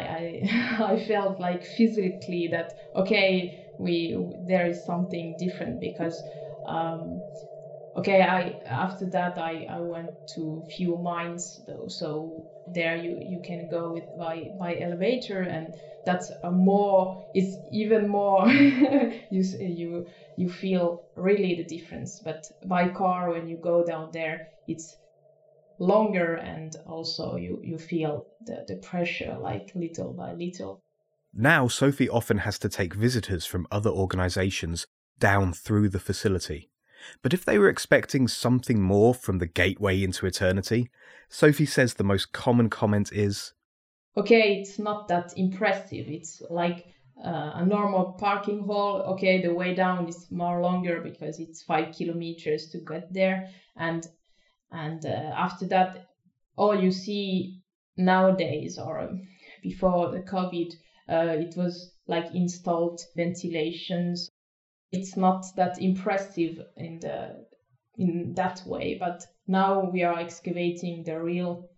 I 0.49 0.83
I 0.93 0.97
felt 1.05 1.39
like 1.39 1.63
physically 1.63 2.47
that 2.49 2.73
okay 2.95 3.59
we 3.77 4.15
there 4.39 4.67
is 4.67 4.83
something 4.85 5.35
different 5.37 5.79
because 5.79 6.23
um, 6.65 7.23
okay 7.95 8.21
I 8.21 8.59
after 8.65 9.05
that 9.07 9.37
I, 9.37 9.65
I 9.69 9.79
went 9.81 10.11
to 10.35 10.63
few 10.69 10.97
mines 10.97 11.61
though 11.67 11.87
so 11.87 12.45
there 12.65 12.95
you 12.95 13.19
you 13.21 13.39
can 13.39 13.67
go 13.67 13.91
with 13.93 14.15
by 14.15 14.51
by 14.57 14.77
elevator 14.79 15.41
and 15.41 15.75
that's 16.05 16.31
a 16.43 16.51
more 16.51 17.23
it's 17.33 17.57
even 17.71 18.07
more 18.07 18.47
you 19.29 19.41
you 19.59 20.05
you 20.35 20.49
feel 20.49 21.03
really 21.15 21.55
the 21.55 21.63
difference. 21.63 22.19
But 22.19 22.49
by 22.65 22.87
car 22.89 23.29
when 23.31 23.47
you 23.47 23.57
go 23.57 23.85
down 23.85 24.11
there 24.11 24.49
it's 24.67 24.97
longer 25.80 26.36
and 26.36 26.75
also 26.86 27.36
you 27.36 27.60
you 27.63 27.77
feel 27.77 28.25
the, 28.46 28.63
the 28.68 28.75
pressure 28.77 29.38
like 29.39 29.72
little 29.75 30.13
by 30.13 30.34
little. 30.34 30.82
Now 31.34 31.68
sophie 31.68 32.10
often 32.10 32.39
has 32.39 32.60
to 32.60 32.70
take 32.70 32.94
visitors 32.94 33.46
from 33.46 33.68
other 33.72 33.89
organizations 33.89 34.86
down 35.20 35.53
through 35.53 35.89
the 35.89 36.00
facility. 36.00 36.70
But 37.22 37.34
if 37.34 37.44
they 37.44 37.60
were 37.60 37.70
expecting 37.70 38.27
something 38.27 38.82
more 38.82 39.13
from 39.13 39.39
the 39.39 39.48
gateway 39.48 40.03
into 40.03 40.25
eternity 40.25 40.89
sophie 41.30 41.65
says 41.65 41.96
the 41.96 42.03
most 42.03 42.32
common 42.32 42.70
comment 42.70 43.12
is 43.12 43.53
okay 44.15 44.60
it's 44.60 44.77
not 44.80 45.08
that 45.08 45.34
impressive. 45.38 46.08
It's 46.08 46.42
like 46.50 46.86
uh, 47.24 47.51
a 47.56 47.65
normal 47.65 48.13
parking 48.13 48.63
hall. 48.63 49.01
Okay 49.13 49.42
the 49.42 49.53
way 49.53 49.74
down 49.74 50.08
is 50.08 50.30
more 50.32 50.62
longer 50.62 51.01
because 51.01 51.39
it's 51.39 51.63
five 51.63 51.96
kilometers 51.96 52.70
to 52.70 52.77
get 52.80 53.12
there. 53.13 53.50
And 53.75 54.08
and 54.74 55.06
uh, 55.06 55.32
after 55.36 55.68
that 55.68 56.08
all 56.56 56.82
you 56.82 56.92
see 56.92 57.62
nowadays 57.98 58.77
or 58.77 59.10
before 59.62 60.12
the 60.12 60.22
covid 60.22 60.74
uh, 61.10 61.36
it 61.38 61.56
was 61.58 61.94
like 62.08 62.34
installed 62.34 63.01
ventilations. 63.15 64.30
It's 64.92 65.18
not 65.18 65.46
that 65.58 65.82
impressive 65.82 66.60
in 66.77 67.00
the 67.00 67.46
in 67.98 68.34
that 68.36 68.62
way 68.65 68.98
but 69.00 69.25
now 69.48 69.89
we 69.89 70.01
are 70.03 70.20
excavating 70.20 71.03
the 71.03 71.22
real 71.22 71.70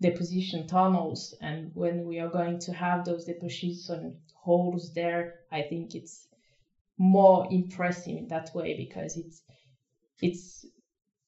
deposition 0.00 0.66
tunnels. 0.66 1.34
And 1.40 1.70
when 1.74 2.06
we 2.06 2.18
are 2.18 2.30
going 2.30 2.58
to 2.60 2.72
have 2.72 3.04
those 3.04 3.26
deposition 3.26 4.20
holes 4.42 4.92
there 4.94 5.34
i 5.52 5.62
think 5.62 5.94
it's 5.94 6.26
more 6.98 7.46
impressive 7.50 8.16
in 8.16 8.28
that 8.28 8.50
way 8.54 8.76
because 8.76 9.16
it's 9.16 9.42
it's 10.22 10.66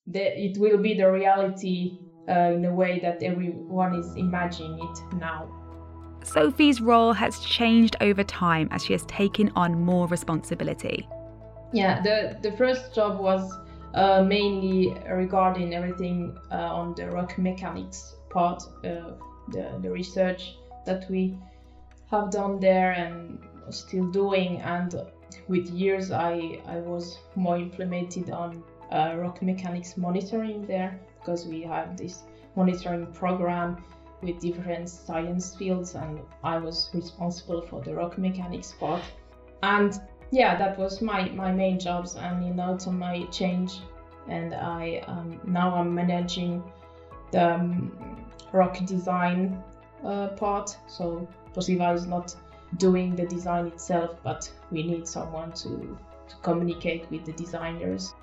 the, 0.06 0.20
it 0.20 0.58
will 0.58 0.78
be 0.78 0.94
the 0.94 1.10
reality 1.10 1.98
uh, 2.28 2.52
in 2.54 2.64
a 2.64 2.74
way 2.74 2.98
that 3.00 3.22
everyone 3.22 3.94
is 3.94 4.14
imagining 4.16 4.78
it 4.78 5.16
now 5.18 5.48
sophie's 6.22 6.80
role 6.80 7.12
has 7.12 7.40
changed 7.40 7.96
over 8.00 8.22
time 8.22 8.68
as 8.70 8.84
she 8.84 8.92
has 8.92 9.04
taken 9.06 9.50
on 9.56 9.74
more 9.74 10.06
responsibility 10.08 11.08
yeah 11.72 12.00
the 12.02 12.36
the 12.42 12.56
first 12.56 12.94
job 12.94 13.18
was 13.18 13.50
uh, 13.94 14.22
mainly 14.22 14.96
regarding 15.10 15.74
everything 15.74 16.38
uh, 16.50 16.54
on 16.54 16.94
the 16.94 17.06
rock 17.10 17.36
mechanics 17.38 18.16
part, 18.30 18.62
uh, 18.84 19.12
the, 19.48 19.78
the 19.82 19.90
research 19.90 20.56
that 20.86 21.08
we 21.10 21.38
have 22.10 22.30
done 22.30 22.58
there 22.58 22.92
and 22.92 23.38
still 23.70 24.06
doing. 24.06 24.60
And 24.62 24.94
with 25.48 25.68
years, 25.68 26.10
I, 26.10 26.60
I 26.66 26.78
was 26.78 27.18
more 27.36 27.56
implemented 27.58 28.30
on 28.30 28.62
uh, 28.92 29.14
rock 29.16 29.42
mechanics 29.42 29.96
monitoring 29.96 30.66
there 30.66 31.00
because 31.18 31.46
we 31.46 31.62
have 31.62 31.96
this 31.96 32.22
monitoring 32.56 33.06
program 33.06 33.82
with 34.22 34.38
different 34.40 34.88
science 34.88 35.56
fields, 35.56 35.94
and 35.94 36.20
I 36.44 36.58
was 36.58 36.90
responsible 36.94 37.62
for 37.62 37.80
the 37.80 37.94
rock 37.94 38.18
mechanics 38.18 38.72
part. 38.78 39.02
And 39.62 40.00
yeah, 40.30 40.56
that 40.56 40.78
was 40.78 41.02
my, 41.02 41.28
my 41.30 41.52
main 41.52 41.78
jobs. 41.78 42.14
And 42.16 42.44
in 42.44 42.60
autumn, 42.60 43.02
I 43.02 43.24
changed, 43.26 43.80
and 44.28 44.54
I 44.54 45.02
um, 45.06 45.40
now 45.44 45.74
I'm 45.74 45.94
managing 45.94 46.62
the 47.32 47.54
um, 47.54 48.26
rock 48.52 48.78
design 48.86 49.62
uh, 50.04 50.28
part. 50.28 50.76
So 50.86 51.26
Posiva 51.52 51.92
is 51.92 52.06
not 52.06 52.34
doing 52.76 53.16
the 53.16 53.26
design 53.26 53.66
itself, 53.66 54.18
but 54.22 54.50
we 54.70 54.82
need 54.82 55.06
someone 55.06 55.52
to, 55.52 55.98
to 56.28 56.36
communicate 56.42 57.10
with 57.10 57.24
the 57.24 57.32
designers. 57.32 58.14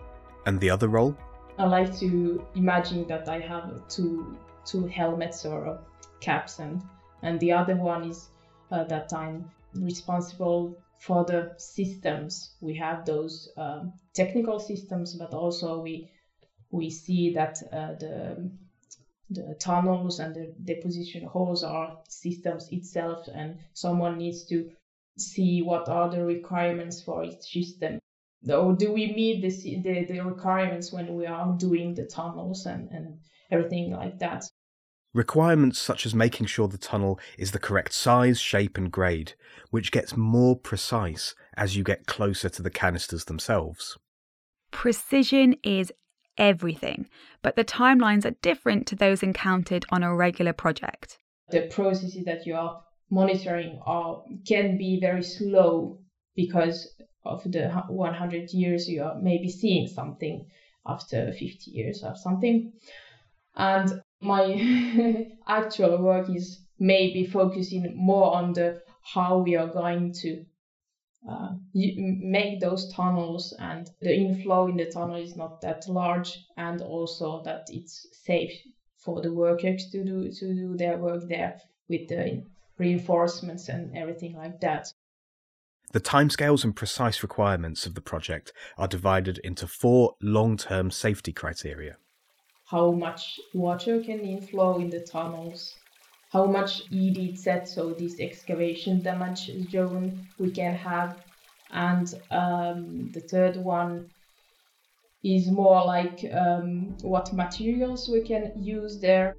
And 0.45 0.59
the 0.59 0.69
other 0.69 0.87
role? 0.87 1.15
I 1.57 1.65
like 1.65 1.97
to 1.99 2.45
imagine 2.55 3.07
that 3.07 3.27
I 3.27 3.39
have 3.39 3.87
two 3.89 4.37
two 4.65 4.87
helmets 4.87 5.45
or 5.45 5.79
caps, 6.21 6.59
and 6.59 6.81
and 7.21 7.39
the 7.39 7.51
other 7.51 7.75
one 7.75 8.03
is 8.09 8.29
uh, 8.71 8.85
that 8.85 9.13
I'm 9.13 9.51
responsible 9.75 10.77
for 10.99 11.25
the 11.25 11.53
systems. 11.57 12.55
We 12.61 12.75
have 12.75 13.05
those 13.05 13.49
um, 13.57 13.93
technical 14.13 14.59
systems, 14.59 15.15
but 15.15 15.33
also 15.33 15.81
we 15.81 16.09
we 16.71 16.89
see 16.89 17.33
that 17.33 17.61
uh, 17.73 17.93
the 17.99 18.51
the 19.29 19.55
tunnels 19.59 20.19
and 20.19 20.33
the 20.33 20.53
deposition 20.63 21.25
holes 21.25 21.63
are 21.63 21.97
systems 22.07 22.67
itself 22.71 23.27
and 23.33 23.59
someone 23.73 24.17
needs 24.17 24.45
to 24.45 24.71
see 25.17 25.61
what 25.61 25.87
are 25.87 26.09
the 26.09 26.25
requirements 26.25 27.03
for 27.03 27.23
each 27.23 27.43
system 27.43 27.99
or 28.47 28.73
do 28.75 28.93
we 28.93 29.13
meet 29.13 29.41
the, 29.41 29.81
the, 29.81 30.05
the 30.05 30.19
requirements 30.21 30.93
when 30.93 31.15
we 31.15 31.25
are 31.25 31.55
doing 31.57 31.93
the 31.93 32.05
tunnels 32.05 32.65
and, 32.65 32.89
and 32.91 33.19
everything 33.51 33.91
like 33.91 34.19
that 34.19 34.43
Requirements 35.13 35.79
such 35.79 36.05
as 36.05 36.13
making 36.13 36.45
sure 36.45 36.67
the 36.67 36.77
tunnel 36.77 37.19
is 37.37 37.51
the 37.51 37.59
correct 37.59 37.93
size, 37.93 38.39
shape, 38.39 38.77
and 38.77 38.91
grade, 38.91 39.33
which 39.71 39.91
gets 39.91 40.15
more 40.15 40.55
precise 40.55 41.33
as 41.57 41.75
you 41.75 41.83
get 41.83 42.05
closer 42.05 42.47
to 42.47 42.61
the 42.61 42.69
canisters 42.69 43.25
themselves. 43.25 43.97
Precision 44.69 45.55
is 45.63 45.91
everything, 46.37 47.09
but 47.41 47.55
the 47.55 47.65
timelines 47.65 48.23
are 48.23 48.35
different 48.43 48.85
to 48.87 48.95
those 48.95 49.23
encountered 49.23 49.83
on 49.89 50.03
a 50.03 50.15
regular 50.15 50.53
project. 50.53 51.17
The 51.49 51.67
processes 51.71 52.23
that 52.25 52.45
you 52.45 52.53
are 52.53 52.83
monitoring 53.09 53.81
are 53.87 54.23
can 54.47 54.77
be 54.77 54.99
very 55.01 55.23
slow 55.23 55.99
because 56.35 56.87
of 57.25 57.43
the 57.51 57.69
100 57.69 58.53
years 58.53 58.87
you 58.87 59.03
are 59.03 59.19
maybe 59.19 59.49
seeing 59.49 59.87
something 59.87 60.45
after 60.85 61.31
50 61.31 61.71
years 61.71 62.03
or 62.03 62.15
something. 62.15 62.73
And 63.55 64.01
my 64.21 65.27
actual 65.47 66.01
work 66.01 66.29
is 66.29 66.61
maybe 66.79 67.25
focusing 67.25 67.93
more 67.95 68.33
on 68.35 68.53
the 68.53 68.81
how 69.01 69.39
we 69.39 69.55
are 69.55 69.67
going 69.67 70.13
to 70.13 70.45
uh, 71.29 71.49
make 71.73 72.59
those 72.59 72.91
tunnels 72.93 73.53
and 73.59 73.89
the 74.01 74.15
inflow 74.15 74.67
in 74.67 74.77
the 74.77 74.85
tunnel 74.85 75.17
is 75.17 75.35
not 75.35 75.59
that 75.61 75.87
large 75.89 76.45
and 76.55 76.81
also 76.81 77.41
that 77.43 77.67
it's 77.69 78.07
safe 78.23 78.53
for 78.97 79.21
the 79.21 79.33
workers 79.33 79.89
to 79.91 80.03
do 80.03 80.31
to 80.31 80.53
do 80.53 80.77
their 80.77 80.97
work 80.97 81.27
there 81.27 81.59
with 81.89 82.07
the 82.07 82.43
reinforcements 82.77 83.67
and 83.67 83.95
everything 83.97 84.35
like 84.35 84.59
that. 84.61 84.87
The 85.91 85.99
timescales 85.99 86.63
and 86.63 86.75
precise 86.75 87.23
requirements 87.23 87.87
of 87.87 87.95
the 87.95 88.01
project 88.01 88.53
are 88.77 88.87
divided 88.87 89.39
into 89.39 89.65
four 89.65 90.13
long 90.21 90.55
term 90.55 90.91
safety 90.91 91.33
criteria. 91.33 91.97
How 92.67 92.91
much 92.91 93.39
water 93.55 93.99
can 93.99 94.19
inflow 94.19 94.77
in 94.77 94.91
the 94.91 94.99
tunnels, 94.99 95.75
how 96.31 96.45
much 96.45 96.87
EDZ, 96.91 97.67
so 97.67 97.93
this 97.93 98.19
excavation 98.19 99.01
damage 99.01 99.49
zone, 99.71 100.27
we 100.37 100.51
can 100.51 100.75
have, 100.75 101.17
and 101.71 102.13
um, 102.29 103.09
the 103.11 103.21
third 103.21 103.57
one 103.57 104.11
is 105.23 105.49
more 105.49 105.83
like 105.85 106.23
um, 106.31 106.95
what 107.01 107.33
materials 107.33 108.07
we 108.07 108.21
can 108.21 108.51
use 108.55 108.99
there 108.99 109.35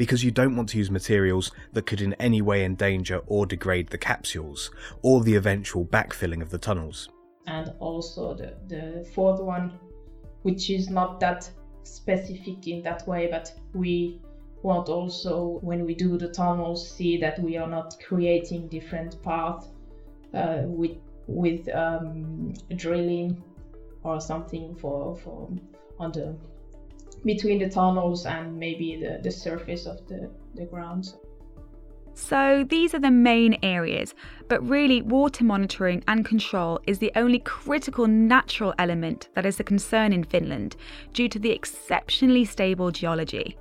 because 0.00 0.24
you 0.24 0.30
don't 0.30 0.56
want 0.56 0.66
to 0.66 0.78
use 0.78 0.90
materials 0.90 1.52
that 1.74 1.84
could 1.84 2.00
in 2.00 2.14
any 2.14 2.40
way 2.40 2.64
endanger 2.64 3.20
or 3.26 3.44
degrade 3.44 3.86
the 3.88 3.98
capsules 3.98 4.70
or 5.02 5.22
the 5.22 5.34
eventual 5.34 5.84
backfilling 5.84 6.40
of 6.40 6.48
the 6.48 6.56
tunnels. 6.56 7.10
And 7.46 7.74
also 7.80 8.32
the, 8.32 8.54
the 8.66 9.04
fourth 9.14 9.40
one, 9.42 9.78
which 10.40 10.70
is 10.70 10.88
not 10.88 11.20
that 11.20 11.50
specific 11.82 12.66
in 12.66 12.82
that 12.82 13.06
way, 13.06 13.28
but 13.30 13.52
we 13.74 14.22
want 14.62 14.88
also 14.88 15.58
when 15.60 15.84
we 15.84 15.94
do 15.94 16.16
the 16.16 16.30
tunnels 16.30 16.90
see 16.90 17.18
that 17.18 17.38
we 17.38 17.58
are 17.58 17.68
not 17.68 17.94
creating 18.02 18.68
different 18.68 19.22
paths 19.22 19.66
uh, 20.32 20.62
with 20.64 20.96
with 21.26 21.68
um, 21.74 22.54
drilling 22.76 23.44
or 24.02 24.18
something 24.18 24.74
for 24.76 25.14
for 25.16 25.50
on 25.98 26.10
the 26.12 26.34
between 27.24 27.58
the 27.58 27.68
tunnels 27.68 28.26
and 28.26 28.58
maybe 28.58 28.98
the, 29.00 29.20
the 29.22 29.30
surface 29.30 29.86
of 29.86 30.06
the, 30.08 30.30
the 30.54 30.64
ground. 30.64 31.14
So 32.14 32.66
these 32.68 32.92
are 32.94 32.98
the 32.98 33.10
main 33.10 33.56
areas, 33.62 34.14
but 34.48 34.66
really, 34.68 35.00
water 35.00 35.44
monitoring 35.44 36.02
and 36.08 36.24
control 36.24 36.80
is 36.86 36.98
the 36.98 37.12
only 37.14 37.38
critical 37.38 38.06
natural 38.06 38.74
element 38.78 39.28
that 39.34 39.46
is 39.46 39.60
a 39.60 39.64
concern 39.64 40.12
in 40.12 40.24
Finland 40.24 40.76
due 41.12 41.28
to 41.28 41.38
the 41.38 41.50
exceptionally 41.50 42.44
stable 42.44 42.90
geology. 42.90 43.56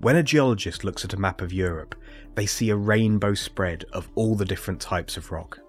When 0.00 0.16
a 0.16 0.22
geologist 0.22 0.84
looks 0.84 1.04
at 1.04 1.14
a 1.14 1.20
map 1.20 1.40
of 1.40 1.52
Europe, 1.52 1.94
they 2.34 2.46
see 2.46 2.70
a 2.70 2.76
rainbow 2.76 3.32
spread 3.32 3.84
of 3.92 4.10
all 4.16 4.34
the 4.34 4.44
different 4.44 4.80
types 4.80 5.16
of 5.16 5.30
rock. 5.30 5.60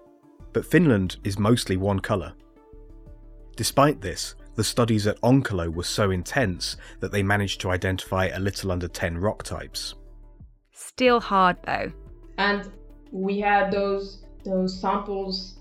But 0.52 0.66
Finland 0.66 1.16
is 1.24 1.38
mostly 1.38 1.76
one 1.76 2.00
colour. 2.00 2.34
Despite 3.56 4.00
this, 4.00 4.34
the 4.56 4.64
studies 4.64 5.06
at 5.06 5.20
Onkalo 5.20 5.72
were 5.72 5.84
so 5.84 6.10
intense 6.10 6.76
that 7.00 7.12
they 7.12 7.22
managed 7.22 7.60
to 7.60 7.70
identify 7.70 8.26
a 8.26 8.40
little 8.40 8.72
under 8.72 8.88
10 8.88 9.18
rock 9.18 9.42
types. 9.42 9.94
Still 10.72 11.20
hard 11.20 11.56
though. 11.64 11.92
And 12.38 12.70
we 13.12 13.40
had 13.40 13.70
those 13.70 14.24
those 14.44 14.78
samples 14.78 15.58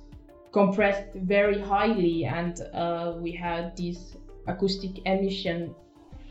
compressed 0.52 1.14
very 1.16 1.60
highly, 1.60 2.25
and 2.25 2.62
uh, 2.74 3.14
we 3.18 3.32
had 3.32 3.75
these 3.75 4.16
acoustic 4.48 5.06
emission 5.06 5.74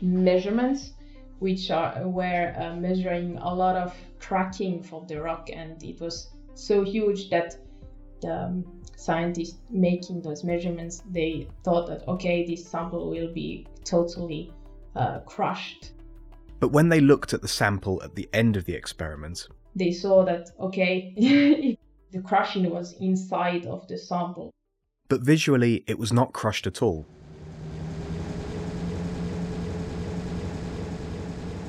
measurements, 0.01 0.93
which 1.39 1.69
are 1.71 2.07
were 2.07 2.53
uh, 2.57 2.75
measuring 2.75 3.37
a 3.39 3.53
lot 3.53 3.75
of 3.75 3.93
cracking 4.19 4.81
for 4.81 5.05
the 5.07 5.21
rock, 5.21 5.49
and 5.53 5.83
it 5.83 5.99
was 5.99 6.29
so 6.53 6.83
huge 6.83 7.29
that 7.29 7.57
the 8.21 8.45
um, 8.45 8.74
scientists 8.95 9.57
making 9.69 10.21
those 10.21 10.43
measurements, 10.43 11.03
they 11.11 11.47
thought 11.63 11.87
that, 11.87 12.07
okay, 12.07 12.45
this 12.45 12.65
sample 12.67 13.09
will 13.09 13.31
be 13.33 13.67
totally 13.83 14.51
uh, 14.95 15.19
crushed. 15.19 15.91
But 16.59 16.69
when 16.69 16.89
they 16.89 17.01
looked 17.01 17.33
at 17.33 17.41
the 17.41 17.47
sample 17.47 18.01
at 18.03 18.15
the 18.15 18.29
end 18.33 18.55
of 18.55 18.65
the 18.65 18.73
experiment, 18.73 19.47
they 19.75 19.91
saw 19.91 20.23
that, 20.25 20.51
okay, 20.59 21.13
the 22.11 22.21
crushing 22.23 22.69
was 22.69 22.93
inside 22.93 23.65
of 23.65 23.87
the 23.87 23.97
sample. 23.97 24.51
But 25.09 25.21
visually, 25.21 25.83
it 25.85 25.99
was 25.99 26.11
not 26.13 26.33
crushed 26.33 26.65
at 26.65 26.81
all. 26.81 27.05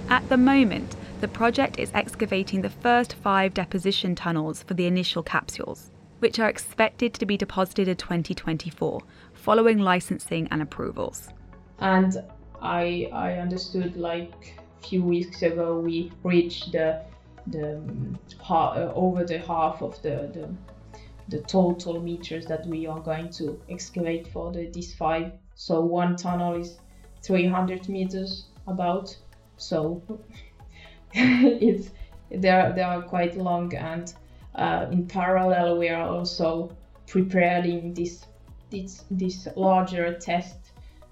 At 0.09 0.29
the 0.29 0.37
moment, 0.37 0.97
the 1.21 1.29
project 1.29 1.79
is 1.79 1.91
excavating 1.93 2.63
the 2.63 2.71
first 2.71 3.15
five 3.15 3.55
deposition 3.55 4.15
tunnels 4.15 4.63
for 4.63 4.75
the 4.75 4.87
initial 4.87 5.23
capsules 5.23 5.91
which 6.19 6.39
are 6.39 6.49
expected 6.49 7.15
to 7.15 7.27
be 7.27 7.37
deposited 7.37 7.89
in 7.89 7.97
2024 7.97 9.03
following 9.35 9.79
licensing 9.79 10.49
and 10.51 10.63
approvals. 10.63 11.29
And 11.79 12.17
I, 12.61 13.09
I 13.13 13.35
understood 13.35 13.97
like 13.97 14.59
a 14.81 14.87
few 14.87 15.03
weeks 15.03 15.43
ago 15.43 15.79
we 15.79 16.11
reached 16.25 16.73
the, 16.73 17.03
the 17.47 17.81
uh, 18.49 18.93
over 18.95 19.25
the 19.25 19.39
half 19.39 19.83
of 19.83 20.01
the, 20.03 20.31
the, 20.33 20.49
the 21.29 21.43
total 21.45 22.01
meters 22.01 22.47
that 22.47 22.67
we 22.67 22.87
are 22.87 23.01
going 23.01 23.31
to 23.31 23.61
excavate 23.69 24.27
for 24.29 24.53
the 24.53 24.71
these 24.71 24.95
five. 24.95 25.33
So 25.55 25.81
one 25.81 26.17
tunnel 26.17 26.55
is 26.55 26.79
300 27.23 27.89
meters 27.89 28.47
about. 28.67 29.17
So 29.59 30.03
it's 31.13 31.91
they 32.31 32.51
are, 32.51 32.73
they 32.73 32.83
are 32.83 33.03
quite 33.03 33.37
long 33.37 33.75
and 33.75 34.13
uh, 34.57 34.87
in 34.91 35.07
parallel, 35.07 35.79
we 35.79 35.89
are 35.89 36.09
also 36.09 36.75
preparing 37.07 37.95
this 37.95 38.27
this 38.71 39.05
this 39.11 39.47
larger 39.55 40.15
test 40.19 40.57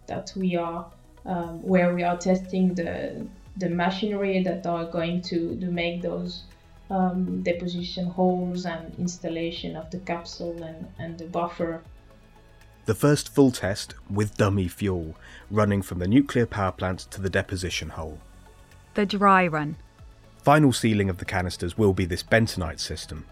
that 0.06 0.32
we 0.36 0.56
are 0.56 0.90
um, 1.24 1.62
where 1.62 1.94
we 1.94 2.02
are 2.02 2.16
testing 2.16 2.74
the 2.74 3.26
the 3.56 3.68
machinery 3.68 4.42
that 4.42 4.66
are 4.66 4.84
going 4.86 5.22
to, 5.22 5.56
to 5.60 5.66
make 5.66 6.02
those 6.02 6.42
um, 6.90 7.42
deposition 7.42 8.06
holes 8.06 8.66
and 8.66 8.94
installation 8.98 9.76
of 9.76 9.90
the 9.90 9.98
capsule 9.98 10.62
and, 10.62 10.86
and 10.98 11.18
the 11.18 11.26
buffer. 11.26 11.82
The 12.86 12.94
first 12.94 13.32
full 13.32 13.50
test 13.50 13.94
with 14.10 14.36
dummy 14.36 14.68
fuel 14.68 15.14
running 15.50 15.82
from 15.82 16.00
the 16.00 16.08
nuclear 16.08 16.46
power 16.46 16.72
plant 16.72 17.00
to 17.12 17.20
the 17.20 17.30
deposition 17.30 17.90
hole. 17.90 18.18
The 18.94 19.06
dry 19.06 19.46
run. 19.46 19.76
Final 20.42 20.72
sealing 20.72 21.08
of 21.08 21.18
the 21.18 21.24
canisters 21.24 21.78
will 21.78 21.94
be 21.94 22.04
this 22.04 22.22
bentonite 22.22 22.80
system, 22.80 23.24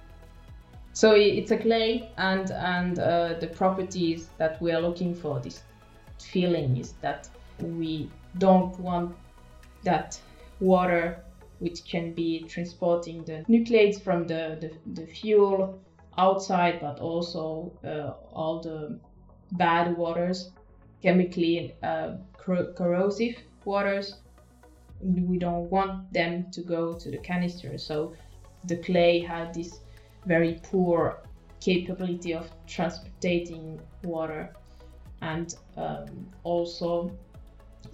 so 0.93 1.15
it's 1.15 1.51
a 1.51 1.57
clay, 1.57 2.11
and 2.17 2.51
and 2.51 2.99
uh, 2.99 3.35
the 3.41 3.47
properties 3.47 4.29
that 4.39 4.61
we 4.61 4.73
are 4.73 4.81
looking 4.81 5.15
for 5.15 5.41
this 5.41 5.63
feeling 6.19 6.77
is 6.77 6.93
that 7.01 7.29
we 7.61 8.11
don't 8.39 8.79
want 8.79 9.15
that 9.85 10.21
water 10.61 11.23
which 11.63 11.85
can 11.85 12.13
be 12.13 12.43
transporting 12.49 13.25
the 13.25 13.45
nucleates 13.47 13.99
from 13.99 14.27
the, 14.27 14.59
the, 14.61 15.01
the 15.01 15.07
fuel 15.07 15.79
outside, 16.19 16.81
but 16.81 16.99
also 16.99 17.73
uh, 17.85 18.15
all 18.33 18.61
the 18.61 18.99
bad 19.53 19.97
waters, 19.97 20.51
chemically 21.03 21.75
uh, 21.85 22.17
corrosive 22.37 23.37
waters. 23.65 24.17
We 25.01 25.39
don't 25.39 25.71
want 25.71 26.13
them 26.13 26.51
to 26.51 26.63
go 26.63 26.95
to 26.95 27.11
the 27.13 27.19
canister. 27.19 27.79
So 27.79 28.13
the 28.65 28.79
clay 28.79 29.21
had 29.21 29.55
this 29.55 29.81
very 30.27 30.61
poor 30.63 31.19
capability 31.61 32.35
of 32.35 32.51
transporting 32.67 33.81
water. 34.03 34.53
And 35.21 35.55
um, 35.77 36.27
also 36.43 37.13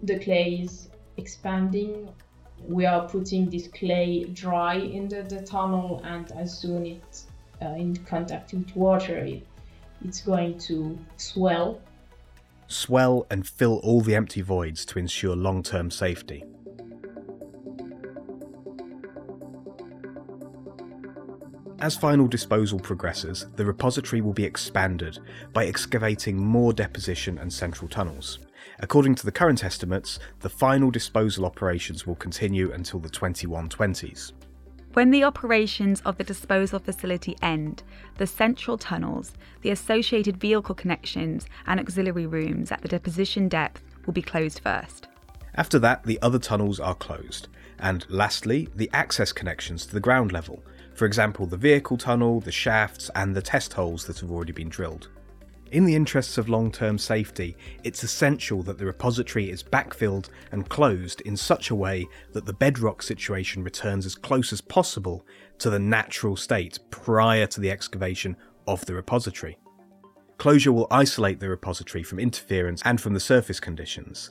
the 0.02 0.18
clay 0.18 0.60
is 0.62 0.88
expanding. 1.16 2.08
We 2.66 2.86
are 2.86 3.08
putting 3.08 3.50
this 3.50 3.68
clay 3.68 4.24
dry 4.24 4.74
in 4.74 5.08
the, 5.08 5.22
the 5.22 5.42
tunnel 5.42 6.00
and 6.04 6.30
as 6.32 6.58
soon 6.58 6.86
it's 6.86 7.26
uh, 7.62 7.74
in 7.76 7.96
contact 7.96 8.52
with 8.52 8.74
water 8.74 9.16
it, 9.16 9.46
it's 10.04 10.20
going 10.20 10.58
to 10.60 10.98
swell. 11.16 11.80
Swell 12.68 13.26
and 13.30 13.46
fill 13.46 13.78
all 13.78 14.00
the 14.00 14.14
empty 14.14 14.40
voids 14.42 14.84
to 14.86 14.98
ensure 14.98 15.34
long-term 15.34 15.90
safety 15.90 16.44
As 21.80 21.96
final 21.96 22.26
disposal 22.26 22.80
progresses, 22.80 23.46
the 23.54 23.64
repository 23.64 24.20
will 24.20 24.32
be 24.32 24.42
expanded 24.42 25.20
by 25.52 25.66
excavating 25.66 26.36
more 26.36 26.72
deposition 26.72 27.38
and 27.38 27.52
central 27.52 27.88
tunnels. 27.88 28.40
According 28.80 29.14
to 29.16 29.24
the 29.24 29.30
current 29.30 29.62
estimates, 29.62 30.18
the 30.40 30.48
final 30.48 30.90
disposal 30.90 31.46
operations 31.46 32.04
will 32.04 32.16
continue 32.16 32.72
until 32.72 32.98
the 32.98 33.08
2120s. 33.08 34.32
When 34.94 35.12
the 35.12 35.22
operations 35.22 36.00
of 36.00 36.18
the 36.18 36.24
disposal 36.24 36.80
facility 36.80 37.36
end, 37.42 37.84
the 38.16 38.26
central 38.26 38.76
tunnels, 38.76 39.34
the 39.62 39.70
associated 39.70 40.36
vehicle 40.36 40.74
connections, 40.74 41.46
and 41.64 41.78
auxiliary 41.78 42.26
rooms 42.26 42.72
at 42.72 42.82
the 42.82 42.88
deposition 42.88 43.48
depth 43.48 43.84
will 44.04 44.14
be 44.14 44.22
closed 44.22 44.58
first. 44.58 45.06
After 45.54 45.78
that, 45.78 46.02
the 46.02 46.20
other 46.22 46.40
tunnels 46.40 46.80
are 46.80 46.96
closed. 46.96 47.46
And 47.78 48.04
lastly, 48.08 48.68
the 48.74 48.90
access 48.92 49.30
connections 49.30 49.86
to 49.86 49.94
the 49.94 50.00
ground 50.00 50.32
level, 50.32 50.64
for 50.98 51.06
example, 51.06 51.46
the 51.46 51.56
vehicle 51.56 51.96
tunnel, 51.96 52.40
the 52.40 52.50
shafts, 52.50 53.08
and 53.14 53.34
the 53.34 53.40
test 53.40 53.72
holes 53.72 54.04
that 54.06 54.18
have 54.18 54.32
already 54.32 54.50
been 54.50 54.68
drilled. 54.68 55.08
In 55.70 55.84
the 55.84 55.94
interests 55.94 56.38
of 56.38 56.48
long 56.48 56.72
term 56.72 56.98
safety, 56.98 57.56
it's 57.84 58.02
essential 58.02 58.64
that 58.64 58.78
the 58.78 58.87
repository 58.87 59.48
is 59.48 59.62
backfilled 59.62 60.28
and 60.50 60.68
closed 60.68 61.20
in 61.20 61.37
such 61.37 61.70
a 61.70 61.76
way 61.76 62.08
that 62.32 62.46
the 62.46 62.52
bedrock 62.52 63.00
situation 63.00 63.62
returns 63.62 64.06
as 64.06 64.16
close 64.16 64.52
as 64.52 64.61
possible 64.61 65.24
to 65.58 65.70
the 65.70 65.78
natural 65.78 66.34
state 66.34 66.80
prior 66.90 67.46
to 67.46 67.61
the 67.61 67.70
excavation 67.70 68.37
of 68.66 68.84
the 68.87 68.94
repository. 68.94 69.56
Closure 70.38 70.72
will 70.72 70.88
isolate 70.90 71.38
the 71.38 71.48
repository 71.48 72.02
from 72.02 72.18
interference 72.18 72.82
and 72.84 73.00
from 73.00 73.14
the 73.14 73.20
surface 73.20 73.61
conditions. 73.61 74.30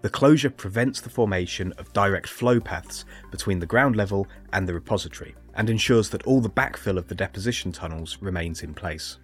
The 0.00 0.08
closure 0.08 0.50
prevents 0.50 1.00
the 1.00 1.10
formation 1.10 1.72
of 1.72 1.92
direct 1.92 2.28
flow 2.28 2.60
paths 2.60 3.04
between 3.32 3.58
the 3.58 3.66
ground 3.66 3.96
level 3.96 4.28
and 4.52 4.68
the 4.68 4.74
repository, 4.74 5.34
and 5.54 5.68
ensures 5.68 6.08
that 6.10 6.22
all 6.22 6.40
the 6.40 6.48
backfill 6.48 6.98
of 6.98 7.08
the 7.08 7.16
deposition 7.16 7.72
tunnels 7.72 8.16
remains 8.20 8.62
in 8.62 8.74
place. 8.74 9.18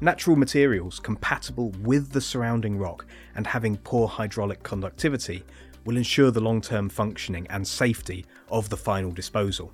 Natural 0.00 0.34
materials 0.34 0.98
compatible 0.98 1.70
with 1.82 2.10
the 2.10 2.20
surrounding 2.20 2.76
rock 2.76 3.06
and 3.36 3.46
having 3.46 3.76
poor 3.76 4.08
hydraulic 4.08 4.62
conductivity 4.64 5.44
will 5.84 5.96
ensure 5.96 6.32
the 6.32 6.40
long 6.40 6.60
term 6.60 6.88
functioning 6.88 7.46
and 7.48 7.66
safety 7.66 8.26
of 8.50 8.68
the 8.68 8.76
final 8.76 9.12
disposal. 9.12 9.70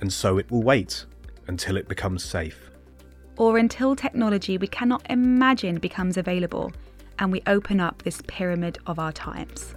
And 0.00 0.10
so 0.10 0.38
it 0.38 0.50
will 0.50 0.62
wait 0.62 1.04
until 1.46 1.76
it 1.76 1.88
becomes 1.88 2.24
safe. 2.24 2.70
Or 3.36 3.58
until 3.58 3.94
technology 3.94 4.56
we 4.56 4.66
cannot 4.66 5.04
imagine 5.10 5.76
becomes 5.78 6.16
available 6.16 6.72
and 7.18 7.32
we 7.32 7.42
open 7.46 7.80
up 7.80 8.02
this 8.02 8.22
pyramid 8.26 8.78
of 8.86 8.98
our 8.98 9.12
times. 9.12 9.74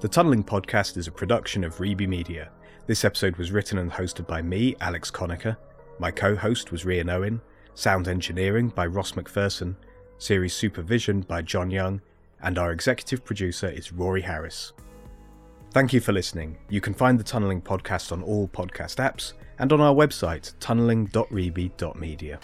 The 0.00 0.06
Tunneling 0.06 0.44
Podcast 0.44 0.96
is 0.96 1.08
a 1.08 1.10
production 1.10 1.64
of 1.64 1.78
Reby 1.78 2.06
Media. 2.06 2.50
This 2.86 3.04
episode 3.04 3.36
was 3.36 3.50
written 3.50 3.78
and 3.78 3.90
hosted 3.90 4.28
by 4.28 4.40
me, 4.40 4.76
Alex 4.80 5.10
Conacher. 5.10 5.56
My 5.98 6.12
co 6.12 6.36
host 6.36 6.70
was 6.70 6.84
Rian 6.84 7.12
Owen. 7.12 7.40
Sound 7.74 8.06
engineering 8.06 8.68
by 8.68 8.86
Ross 8.86 9.12
McPherson. 9.12 9.74
Series 10.18 10.54
supervision 10.54 11.22
by 11.22 11.42
John 11.42 11.68
Young. 11.68 12.00
And 12.42 12.58
our 12.58 12.72
executive 12.72 13.24
producer 13.24 13.68
is 13.68 13.92
Rory 13.92 14.22
Harris. 14.22 14.72
Thank 15.72 15.92
you 15.92 16.00
for 16.00 16.12
listening. 16.12 16.56
You 16.68 16.80
can 16.80 16.94
find 16.94 17.18
the 17.20 17.24
Tunneling 17.24 17.60
Podcast 17.62 18.10
on 18.12 18.22
all 18.22 18.48
podcast 18.48 18.96
apps 18.96 19.34
and 19.58 19.72
on 19.72 19.80
our 19.80 19.94
website, 19.94 20.54
tunneling.reby.media. 20.60 22.40